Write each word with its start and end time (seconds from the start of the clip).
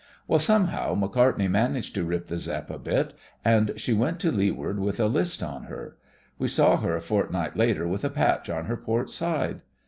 Well, 0.27 0.39
somehow. 0.39 0.95
Macartney 0.95 1.47
managed 1.47 1.93
to 1.93 2.03
rip 2.03 2.25
the 2.25 2.39
Zepp 2.39 2.71
a 2.71 2.79
bit, 2.79 3.13
and 3.45 3.71
she 3.77 3.93
went 3.93 4.19
to 4.21 4.31
leeward 4.31 4.79
with 4.79 4.99
a 4.99 5.05
list 5.05 5.43
on 5.43 5.65
her. 5.65 5.95
We 6.39 6.47
saw 6.47 6.77
her 6.77 6.95
a 6.95 7.01
fortnight 7.01 7.55
later 7.55 7.87
with 7.87 8.03
a 8.03 8.09
patch 8.09 8.49
on 8.49 8.65
her 8.65 8.77
port 8.77 9.11
side. 9.11 9.61